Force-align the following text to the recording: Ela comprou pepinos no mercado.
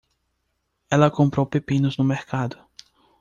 Ela 0.89 1.11
comprou 1.11 1.45
pepinos 1.45 1.95
no 1.99 2.03
mercado. 2.03 2.57